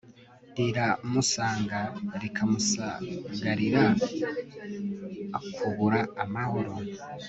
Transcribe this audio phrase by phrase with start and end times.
[0.57, 1.79] riramusanga
[2.21, 3.83] rikamusagarira
[5.39, 6.73] akubura amahoro